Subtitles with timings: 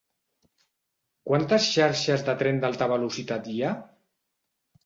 [1.31, 3.79] Quantes xarxes de tren d'alta velocitat hi ha?